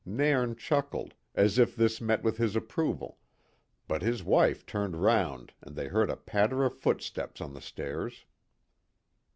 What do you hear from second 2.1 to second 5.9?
with his approval, but his wife turned round and they